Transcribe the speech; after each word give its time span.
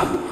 up. 0.00 0.29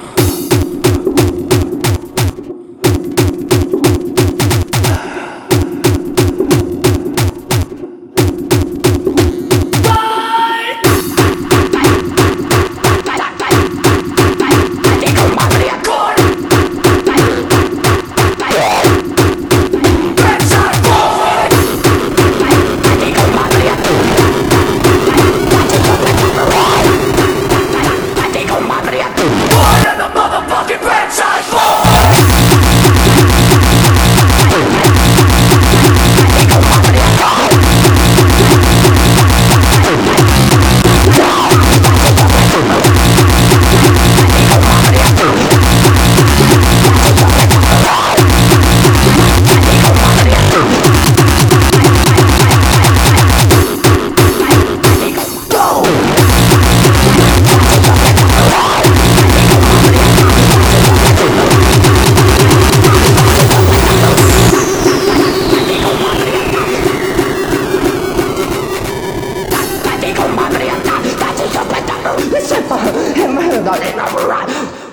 that 73.71 73.85
ain't 73.85 73.97
right. 74.27 74.88